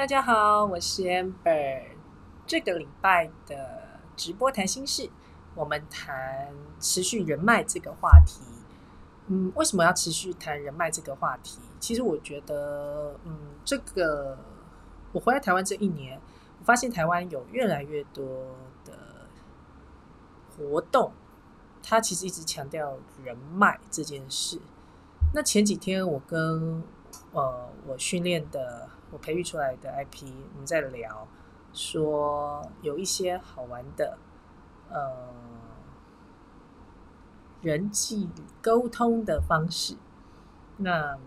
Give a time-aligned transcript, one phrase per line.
[0.00, 1.82] 大家好，我是 Amber。
[2.46, 5.10] 这个礼拜的直播谈心事，
[5.54, 8.40] 我们谈持续人脉这个话题。
[9.26, 11.60] 嗯，为什么要持续谈人脉这个话题？
[11.78, 14.38] 其实我觉得，嗯，这个
[15.12, 16.18] 我回来台湾这一年，
[16.60, 18.94] 我发现台湾有越来越多的
[20.56, 21.12] 活动，
[21.82, 24.62] 它其实一直强调人脉这件事。
[25.34, 26.82] 那前几天我跟
[27.32, 28.88] 呃我训练的。
[29.10, 31.26] 我培育出来的 IP，我们在聊
[31.72, 34.18] 说有一些好玩的
[34.88, 35.32] 呃
[37.62, 38.28] 人际
[38.62, 39.96] 沟通的方式。
[40.76, 41.18] 那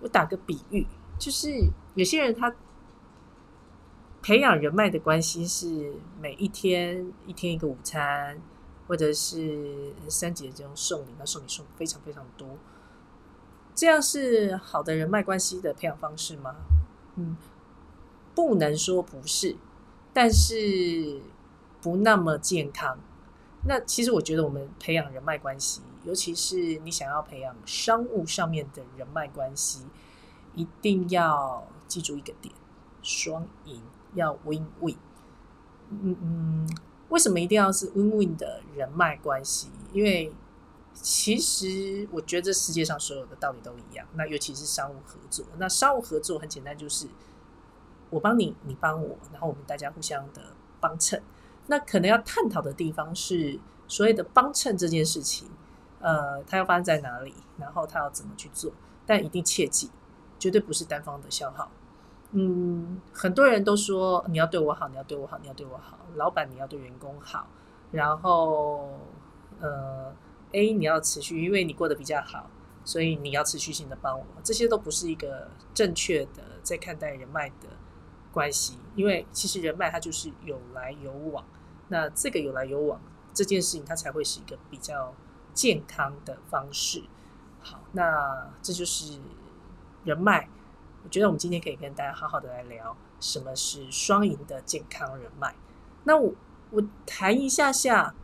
[0.00, 0.86] 我打个比喻，
[1.18, 1.48] 就是
[1.94, 2.54] 有些人他
[4.22, 8.40] 培养人脉的关系是每一天一天一个午餐，
[8.86, 12.56] 或者是三节这种送礼，那送礼送非常非常多，
[13.74, 16.54] 这样是好的人脉关系的培养方式吗？
[17.16, 17.36] 嗯，
[18.34, 19.56] 不能说不是，
[20.12, 21.20] 但是
[21.80, 22.98] 不那么健康。
[23.64, 29.86] 那其实我觉得，我们培养人脉关系，尤其是你想要培养商务上面的人脉关系，
[30.54, 32.52] 一定要记住一个点：
[33.02, 33.80] 双赢，
[34.14, 34.96] 要 win win。
[35.90, 36.76] 嗯嗯，
[37.10, 39.68] 为什么一定要是 win win 的人脉关系？
[39.92, 40.32] 因为
[40.94, 45.44] 其实我觉得这世界上所有的道理都一样，那尤其是商务合作。
[45.58, 47.08] 那商务合作很简单，就是
[48.10, 51.22] 我帮你，你帮我，然后我们大家互相的帮衬。
[51.66, 55.48] 那可能要探讨的地方是所谓的帮衬这件事情，
[56.00, 58.72] 呃，它要发生在哪里，然后它要怎么去做？
[59.06, 59.90] 但一定切记，
[60.38, 61.70] 绝对不是单方的消耗。
[62.32, 67.48] 嗯，很多人都说你要对我好，你要对我好，你要对我好，老板你要对员工好，
[67.90, 68.90] 然后
[69.60, 70.12] 呃。
[70.52, 72.50] A，你要持续，因为你过得比较好，
[72.84, 74.26] 所以你要持续性的帮我。
[74.44, 77.68] 这些都不是一个正确的在看待人脉的
[78.30, 81.44] 关系，因为其实人脉它就是有来有往。
[81.88, 83.00] 那这个有来有往
[83.34, 85.14] 这件事情，它才会是一个比较
[85.52, 87.02] 健康的方式。
[87.60, 89.20] 好，那这就是
[90.04, 90.48] 人脉。
[91.04, 95.54] 我觉得我们今天可以跟大家好好的来聊什么是双赢的健康人脉。
[96.04, 96.32] 那我
[96.70, 98.14] 我谈一下下，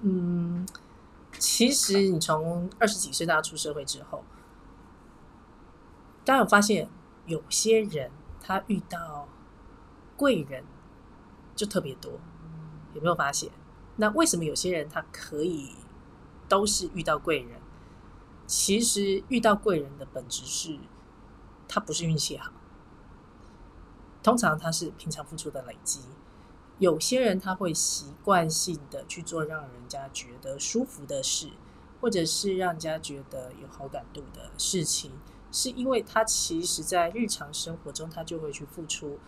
[0.00, 0.35] 嗯。
[1.38, 4.24] 其实，你从二十几岁到出社会之后，
[6.24, 6.88] 大家有发现，
[7.26, 8.10] 有些人
[8.40, 9.28] 他遇到
[10.16, 10.64] 贵人
[11.54, 12.12] 就特别多，
[12.94, 13.50] 有没有发现？
[13.96, 15.74] 那为什么有些人他可以
[16.48, 17.60] 都是遇到贵人？
[18.46, 20.78] 其实遇到贵人的本质是，
[21.66, 22.52] 他不是运气好，
[24.22, 26.00] 通常他是平常付出的累积。
[26.78, 31.50] 有些人他会习惯性的去做让人家觉得舒服的事，
[32.00, 35.12] 或者是让人家觉得有好感度的事情，
[35.50, 39.18] 是因为他其实在日常生活中他就会去付出，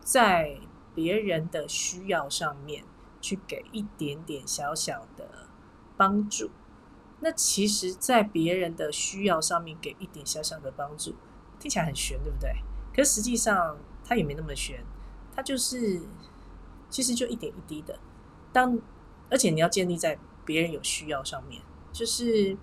[0.00, 0.60] 在
[0.94, 2.84] 别人的需要上面
[3.20, 5.48] 去给一点点小小的
[5.96, 6.50] 帮助。
[7.20, 11.16] 那其实，在别人的需要上面给一点小小的帮助，
[11.58, 12.54] 听起来很玄，对不对？
[12.94, 14.84] 可实际上他也没那么玄，
[15.38, 16.02] 他就是。
[16.90, 17.98] 其实就一点一滴的，
[18.50, 18.80] 当
[19.28, 21.60] 而且你要建立在别人有需要上面，
[21.92, 22.56] 就是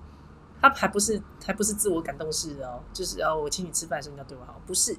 [0.60, 4.98] 他还不是还不是自我感动式哦，就是哦我请你吃饭的时候你要对我好，不是，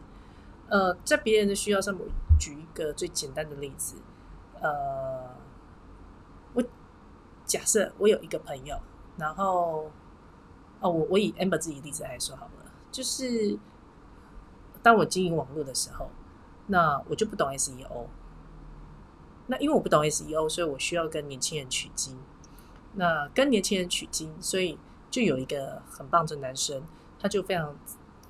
[0.68, 2.06] 呃，在别人的需要上面，
[2.38, 3.96] 举一个最简单的例子，
[4.60, 5.34] 呃，
[6.54, 6.62] 我
[7.44, 8.78] 假设我有一个朋友，
[9.16, 9.90] 然后
[10.78, 13.58] 哦我我以 amber 自己例子来说好了，就是
[14.84, 16.08] 当我经营网络的时候，
[16.66, 18.06] 那我就不懂 SEO。
[19.46, 22.18] 那因为我不懂 SEO，所以我需要跟年轻人取经。
[22.94, 24.78] 那跟年轻人取经，所以
[25.10, 26.82] 就有一个很棒的男生，
[27.20, 27.76] 他就非常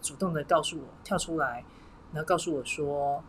[0.02, 1.64] 主动的告诉我跳出来，
[2.12, 3.22] 然后告诉我说：“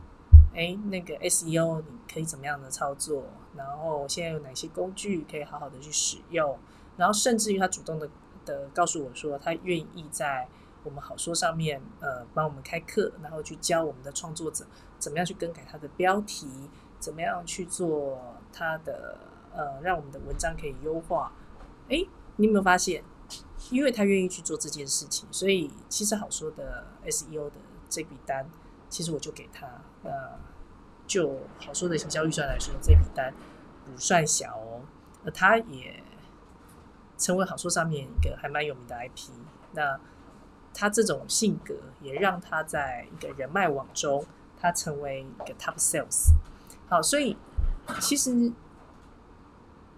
[0.53, 3.23] 哎，那个 SEO 你可以怎么样的操作？
[3.55, 6.57] 然后现在有哪些工具可以好好的去使用？
[6.97, 8.09] 然后甚至于他主动的
[8.43, 10.47] 的告诉我说，他愿意在
[10.87, 14.65] 我们好说上面呃帮我们开课，然后去教我们的创作者
[14.97, 16.47] 怎么样去更改他的标题。”
[16.99, 18.19] 怎么样去做
[18.51, 19.19] 它的
[19.53, 21.31] 呃，让我们的文章可以优化？
[21.89, 22.03] 哎，
[22.37, 23.03] 你有没有发现？
[23.69, 27.57] 因为他愿意去做这件事情，所以其实好说的 SEO 的
[27.87, 28.49] 这笔单，
[28.89, 29.67] 其实我就给他。
[30.03, 30.39] 呃，
[31.05, 33.31] 就好说的行销预算来说，这笔单
[33.85, 34.81] 不算小哦。
[35.23, 36.03] 而他也
[37.15, 39.29] 成为好说上面一个还蛮有名的 IP。
[39.73, 39.99] 那
[40.79, 44.23] 他这种性格也让他在一个人脉网中，
[44.59, 46.27] 他成为一个 Top Sales。
[46.87, 47.35] 好，所以
[47.99, 48.51] 其实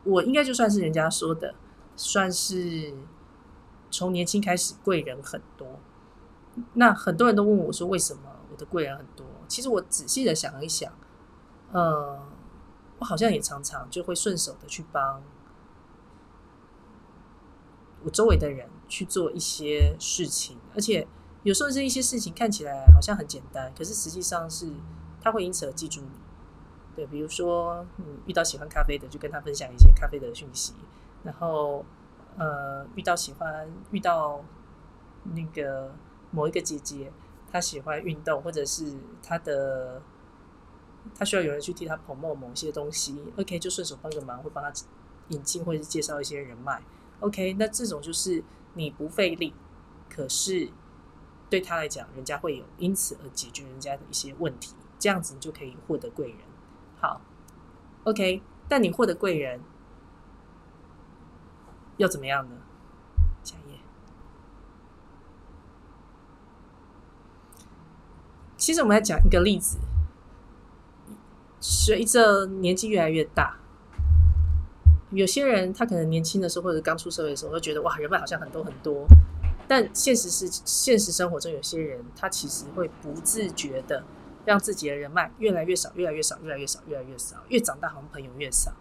[0.05, 1.53] 我应该就算是人家说的，
[1.97, 2.93] 算是
[3.91, 5.67] 从年轻开始贵人很多。
[6.75, 9.25] 那很多人都问我说，为什么我的贵人很多。
[9.49, 10.93] 其实我仔细的想一想，
[11.73, 12.17] 呃，
[12.99, 15.21] 我好像也常常就会顺手的去帮
[18.05, 21.07] 我周围的人去做一些事情，而且
[21.43, 24.73] 有时候这一些事情看起来好像很简单，可是实际上是
[25.21, 26.09] 他会因此而记住你。
[26.95, 30.73] 对，比如说，嗯，遇到喜欢咖啡的，就跟他分享一些咖啡的讯息，
[31.23, 31.85] 然后，
[32.37, 34.43] 呃，遇到喜欢遇到
[35.23, 35.95] 那个
[36.31, 37.13] 某一个姐姐，
[37.49, 40.01] 她喜欢运动，或者是她的
[41.15, 44.73] 她需要有人去替她捧某某些东西，OK，就顺手帮个忙，会帮她
[45.29, 46.81] 引进或者是介绍一些人脉
[47.21, 48.43] ，OK，那这种就是
[48.79, 49.53] 你不费力，
[50.09, 50.69] 可是
[51.49, 56.37] 对他来讲，人家会有因此而解决人家的一些问题，这样子你就可以获得贵人。
[56.97, 57.19] 好
[58.05, 59.59] ，OK，但你获得贵人
[61.97, 62.55] 又怎么样呢？
[63.43, 63.79] 下一页。
[68.55, 69.77] 其实我们来讲一个例子，
[71.59, 73.59] 随着年纪越来越大，
[75.11, 79.05] 有些人他可能年轻的时候或者刚出社会的时候，会觉得哇，人脉好像很多很多，
[79.67, 84.03] 但现实是现实生活中有些人他其实会不自觉的。
[84.45, 88.71] 让自己的人脉越来越少，越来越少，越来越少，越来越少，越长大好像朋友越少。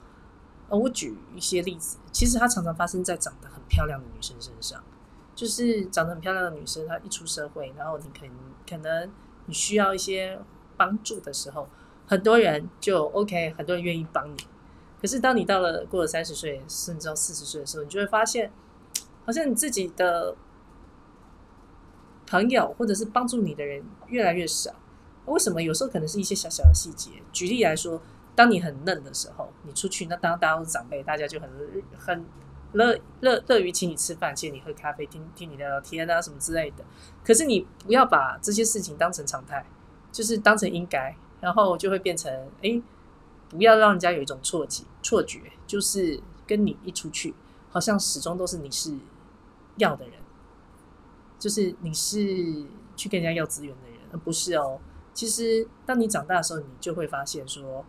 [0.69, 4.82] 呃，我举一些例子，其实它常常发生在长得很漂亮的女生身上。
[5.34, 8.34] 就是长得很漂亮的女生，她一出社会，然后你可能
[8.66, 9.10] 可能
[9.44, 10.38] 你需要一些
[10.76, 11.69] 帮助的时候，
[12.06, 14.36] 很多人就 OK，很多人愿意帮你。
[15.00, 18.50] 可是当你到了过了三十岁，甚至到四十岁的时候，你就会发现，
[19.24, 20.34] 好像你自己的
[22.26, 24.74] 朋友或者是帮助你的人越来越少。
[25.26, 27.10] 为什么有时候可能是一些小小的细节？
[27.32, 28.00] 举例来说，
[28.34, 31.48] 当你很嫩的时候，你出去，那当大家都长辈，大家就很
[31.96, 32.24] 很
[32.72, 36.84] 乐乐乐于请你吃饭，请你喝咖啡，听听你聊聊天啊什么之类的。
[37.24, 39.64] 可是你不要把这些事情当成常态，
[40.10, 42.80] 就是当成应该，然后就会变成哎，
[43.50, 47.34] 不要让人家有一种错觉，错觉就是跟你一出去，
[47.70, 48.94] 好像始终都是你是
[49.76, 50.14] 要的人，
[51.38, 52.66] 就是你是
[52.96, 54.80] 去跟人家要资源的人，而不是哦。
[55.14, 57.84] 其实，当你长大的时候，你就会发现说，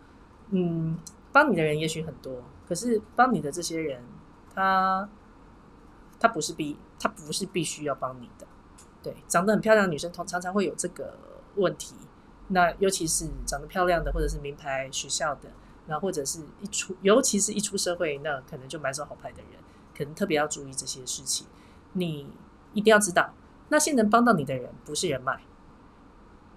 [0.49, 0.97] 嗯，
[1.31, 4.03] 帮你的人也许很多，可是帮你的这些人，
[4.55, 5.07] 他
[6.19, 8.47] 他不是必他不是必须要帮你的。
[9.03, 11.17] 对，长得很漂亮的女生，通常常会有这个
[11.55, 11.93] 问题。
[12.49, 15.49] 那尤其是长得漂亮的，或者是名牌学校的，
[15.87, 19.59] 然后或者是一出，尤其是一出社会，那可能就蛮受好牌的人，
[19.97, 21.47] 可能特别要注意这些事情。
[21.93, 22.27] 你
[22.73, 23.33] 一定要知道，
[23.69, 25.41] 那些能帮到你的人，不是人脉。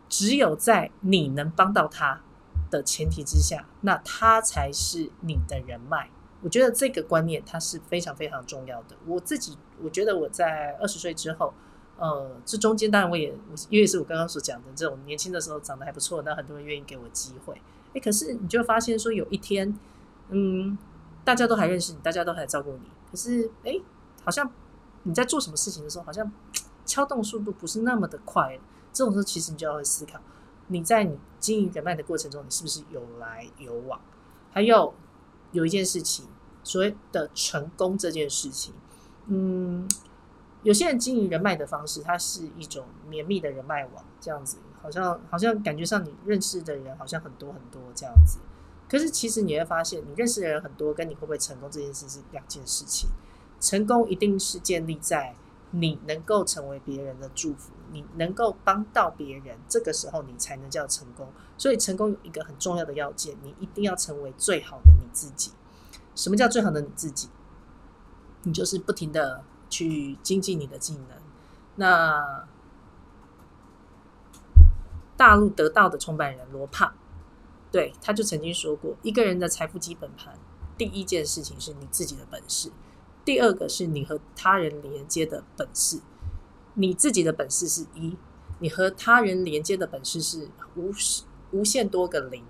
[0.09, 2.21] 只有在你能帮到他
[2.71, 6.11] 的前提之下，那他才是你的人脉。
[6.43, 8.97] 我觉得这个观念它是非常非常重要的。
[9.07, 11.55] 我自己我觉得我在二十岁之后，
[11.99, 13.35] 呃，这中间当然我也
[13.71, 17.61] 因为是我刚刚所讲的这种年轻的时候长得还不错，那很多人愿意给我机会。
[17.95, 19.79] 哎，可是你就发现说有一天，
[20.31, 20.77] 嗯，
[21.25, 23.79] 大家都还认识你，大家都还照顾你，可是哎，
[24.25, 24.51] 好像
[25.05, 26.33] 你在做什么事情的时候，好像
[26.85, 28.59] 敲动速度不是那么的快。
[28.93, 30.21] 这种时候，其实你就要会思考，
[30.67, 34.01] 你在你经营人脉的过程中，你是不是有来有往？
[34.53, 34.93] 还有
[35.53, 36.27] 有一件事情，
[36.63, 38.75] 所谓的成功这件事情，
[39.29, 39.89] 嗯，
[40.63, 48.39] 有些人经营人脉的方式，它是一种绵密的人脉网，这样子，好像好像感觉上你认识的人好像很多很多这样子。
[48.89, 53.11] 可是其实你会发现，你认识的人很多，跟你会不会成功这件事是两件事情。
[53.61, 55.35] 成功一定是建立在。
[55.75, 61.27] 你能够成为别人的祝福，你能够帮到别人，这个时候你才能叫成功。
[61.57, 65.53] 所以成功有一个很重要的要件，你一定要成为最好的你自己。
[66.15, 67.31] 什么叫最好的你自己？
[68.43, 69.43] 你就是不停的
[69.73, 71.19] 去精进你的技能。
[71.77, 72.47] 那
[75.17, 76.93] 大陆得到的创办人罗胖，
[77.71, 80.39] 对，他就曾经说过，一个人的财富基本盘，
[80.77, 82.71] 第一件事情是你自己的本事。
[83.25, 86.01] 第二个是你和他人连接的本事，
[86.75, 88.19] 你自己的本事是一，
[88.59, 90.91] 你和他人连接的本事是无
[91.53, 92.45] 无限多个零。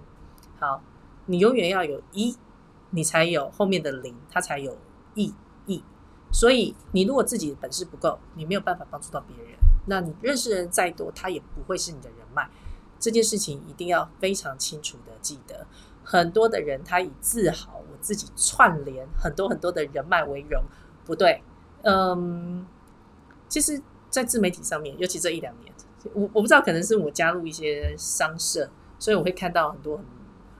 [0.58, 0.82] 好，
[1.26, 2.36] 你永远要有一，
[2.90, 4.78] 你才有后面的零，它才有
[5.14, 5.34] 意。
[6.32, 9.58] 所以你如果自己本事不够，你没有办法帮助到别人。
[9.86, 12.48] 那你认识的人再多，他也不会是你的人脉。
[12.98, 15.66] 这件事情一定要非常清楚的记得。
[16.02, 17.92] 很多的人他以自豪我。
[18.02, 20.60] 自己串联很多很多的人脉为荣，
[21.04, 21.40] 不对，
[21.82, 22.66] 嗯，
[23.48, 25.72] 其实，在自媒体上面，尤其这一两年，
[26.12, 30.04] 我我不知道，可能是我加入一些商社，所以我会看到很多很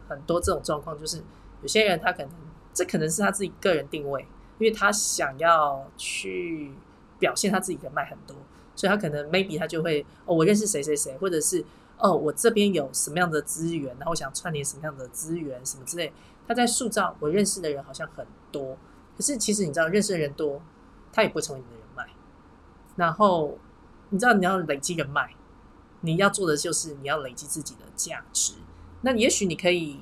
[0.08, 1.20] 很多这种状况，就是
[1.62, 2.30] 有些人他可能
[2.72, 4.24] 这可能是他自己个人定位，
[4.58, 6.72] 因为他想要去
[7.18, 8.36] 表现他自己人脉很多，
[8.74, 11.64] 所以他可能 maybe 他就会哦，我认识谁谁谁，或者是。
[11.98, 16.12] 哦，我这边有什么样的资源，然后我想串联什么样的资源，什么之类。
[16.48, 18.76] 他在塑造我认识的人好像很多，
[19.16, 20.60] 可是其实你知道，认识的人多，
[21.12, 22.08] 他也不会成为你的人脉。
[22.96, 23.56] 然后
[24.08, 25.30] 你知道你要累积人脉，
[26.00, 28.54] 你要做的就是你要累积自己的价值。
[29.02, 30.00] 那也许你可以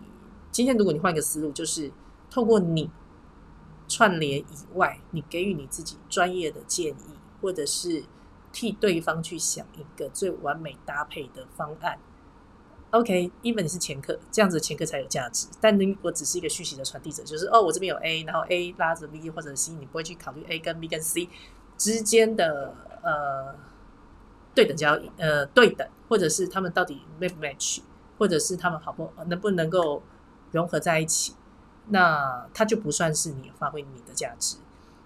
[0.50, 1.92] 今天，如果你换一个思路，就是
[2.30, 2.90] 透过你
[3.90, 4.44] 串联以
[4.74, 8.04] 外，你给予你自己专业的建议，或者是
[8.52, 11.98] 替对方去想一个最完美搭配的方案。
[12.92, 15.48] OK，even 你是前客，这样子前客才有价值。
[15.60, 21.28] 但你我只是一个讯息的传递者，就是哦，我这边有 A，然后 A 拉着 B 或者 C，你不会去考虑 A 跟 B 跟 C
[21.76, 23.54] 之间的呃
[24.54, 27.80] 对等交易，呃对等，或者是他们到底 match 不 match，
[28.18, 30.02] 或者是他们好不能不能够
[30.50, 31.34] 融合在一起，
[31.90, 34.56] 那它就不算是你发挥你的价值。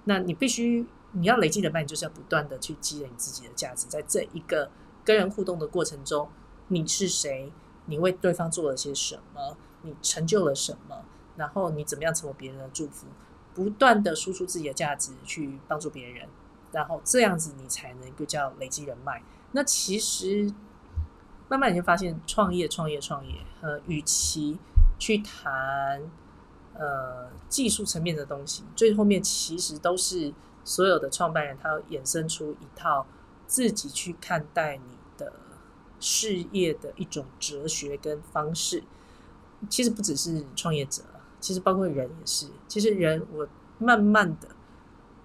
[0.05, 4.71] 那你必须你要累积人脉，你就是要不断的去积累你自己的价值，在这一个
[5.05, 6.29] 跟人互动的过程中，
[6.69, 7.53] 你是谁？
[7.87, 9.57] 你为对方做了些什么？
[9.83, 11.05] 你成就了什么？
[11.37, 13.07] 然后你怎么样成为别人的祝福？
[13.55, 16.29] 不断的输出自己的价值去帮助别人，
[16.73, 19.23] 然后这样子你才能够叫累积人脉。
[19.53, 20.53] 那其实
[21.49, 24.59] 慢慢你就发现，创业、创业、创业，呃，与其
[24.99, 26.03] 去谈
[26.75, 30.33] 呃技术层面的东西，最后面其实都是
[30.65, 33.07] 所有的创办人他衍生出一套
[33.47, 34.85] 自己去看待你
[35.17, 35.33] 的。
[36.01, 38.83] 事业的一种哲学跟方式，
[39.71, 41.03] 其实不只是创业者，
[41.41, 42.49] 其实包括人也是。
[42.69, 44.49] 其实人，我慢慢的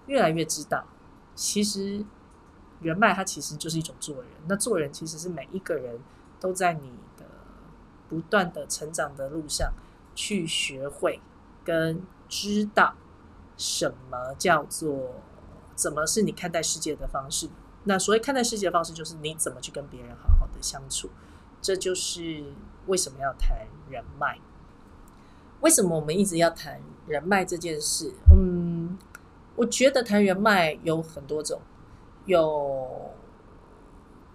[0.06, 0.86] 越来越知道，
[1.34, 2.02] 其实
[2.80, 4.26] 人脉它其实就是一种做人。
[4.48, 6.00] 那做人其实是每一个人
[6.38, 7.26] 都在你的
[8.08, 9.74] 不断的成长的路上，
[10.14, 11.20] 去学会
[11.70, 12.94] 跟知道
[13.56, 15.14] 什么叫做
[15.76, 17.48] 怎么是你看待世界的方式。
[17.84, 21.10] 那所谓看待世界的方式，就是你怎么去跟别人好好的相处。
[21.62, 22.52] 这就是
[22.88, 24.40] 为什么要谈人脉。
[25.60, 28.12] 为什么我们一直要谈人脉这件事？
[28.32, 28.98] 嗯，
[29.54, 31.60] 我觉得谈人脉有很多种，
[32.26, 33.14] 有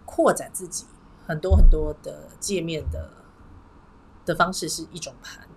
[0.05, 0.85] 扩展自己
[1.27, 3.11] 很多很多的界面的
[4.25, 5.47] 的方式是一种盘。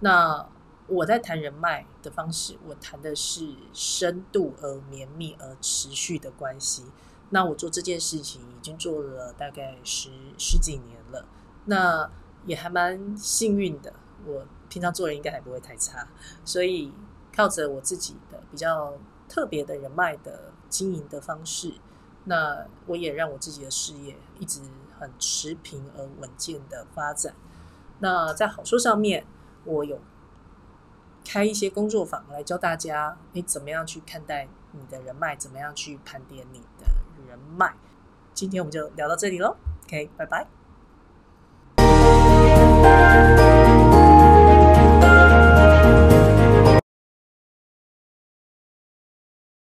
[0.00, 0.46] 那
[0.92, 6.84] 我在谈人脉的方式，我谈的是深度而绵密而持续的关系。
[7.30, 11.24] 那我做这件事情已经做了大概十十几年了，
[11.64, 12.10] 那
[12.44, 13.94] 也还蛮幸运的。
[14.26, 16.06] 我平常做人应该还不会太差，
[16.44, 16.92] 所以
[17.34, 21.72] 靠着我自己的比较特别的人脉的经营的方式，
[22.24, 24.60] 那我也让我自己的事业一直
[25.00, 27.34] 很持平而稳健的发展。
[28.00, 29.24] 那在好处上面，
[29.64, 29.98] 我有
[31.32, 36.84] 开一些工作坊来教大家，你怎么样去看待你的人脉，怎么样去盘点你的。
[37.26, 37.72] 人脉，
[38.34, 39.56] 今天我们就聊到这里喽。
[39.86, 40.46] OK，拜拜。